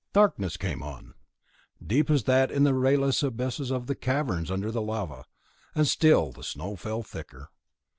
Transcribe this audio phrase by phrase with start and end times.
[0.13, 1.13] Darkness came on,
[1.85, 5.25] deep as that in the rayless abysses of the caverns under the lava,
[5.75, 7.51] and still the snow fell thicker.